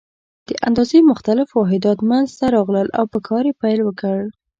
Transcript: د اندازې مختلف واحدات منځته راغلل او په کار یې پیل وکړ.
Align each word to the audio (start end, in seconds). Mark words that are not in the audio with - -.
د 0.49 0.49
اندازې 0.67 0.97
مختلف 1.11 1.47
واحدات 1.53 1.97
منځته 2.09 2.45
راغلل 2.55 2.87
او 2.97 3.05
په 3.13 3.19
کار 3.27 3.43
یې 3.49 3.53
پیل 3.61 3.79
وکړ. 3.83 4.19